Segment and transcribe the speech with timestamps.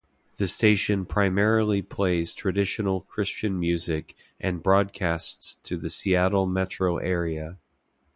[0.37, 7.59] The station primarily plays traditional Christian music and broadcasts to the Seattle metro area.